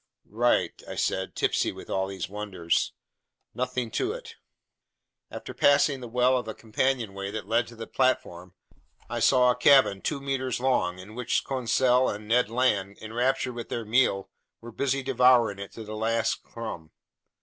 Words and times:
"Right," 0.31 0.81
I 0.89 0.95
said, 0.95 1.35
tipsy 1.35 1.71
from 1.71 1.85
all 1.93 2.07
these 2.07 2.27
wonders, 2.27 2.93
"nothing 3.53 3.91
to 3.91 4.13
it!" 4.13 4.33
After 5.29 5.53
passing 5.53 5.99
the 6.01 6.07
well 6.07 6.35
of 6.39 6.47
the 6.47 6.55
companionway 6.55 7.29
that 7.29 7.47
led 7.47 7.67
to 7.67 7.75
the 7.75 7.85
platform, 7.85 8.55
I 9.11 9.19
saw 9.19 9.51
a 9.51 9.55
cabin 9.55 10.01
2 10.01 10.19
meters 10.19 10.59
long 10.59 10.97
in 10.97 11.13
which 11.13 11.43
Conseil 11.45 12.09
and 12.09 12.27
Ned 12.27 12.49
Land, 12.49 12.97
enraptured 12.99 13.53
with 13.53 13.69
their 13.69 13.85
meal, 13.85 14.31
were 14.59 14.71
busy 14.71 15.03
devouring 15.03 15.59
it 15.59 15.71
to 15.73 15.83
the 15.83 15.95
last 15.95 16.41
crumb. 16.41 16.89